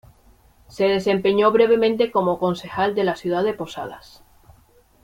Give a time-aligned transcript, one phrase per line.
[0.67, 4.23] Se desempeñó brevemente como concejal de la ciudad de Posadas.